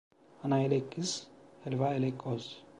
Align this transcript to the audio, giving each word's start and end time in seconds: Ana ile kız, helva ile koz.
Ana 0.43 0.59
ile 0.63 0.89
kız, 0.89 1.27
helva 1.63 1.93
ile 1.95 2.17
koz. 2.17 2.63